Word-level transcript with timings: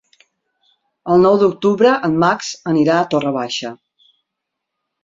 El 1.15 1.21
nou 1.27 1.37
d'octubre 1.43 1.93
en 2.09 2.17
Max 2.25 2.51
anirà 2.73 2.99
a 2.99 3.05
Torre 3.13 3.37
Baixa. 3.39 3.77